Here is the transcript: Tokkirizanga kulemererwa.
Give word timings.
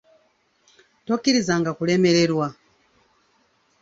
Tokkirizanga 1.05 1.71
kulemererwa. 1.77 2.47